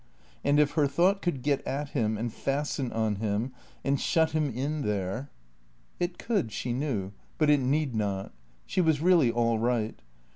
[0.43, 3.53] And if her thought could get at him and fasten on him
[3.83, 5.29] and shut him in there
[5.99, 8.33] It could, she knew; but it need not.
[8.65, 10.01] She was really all right.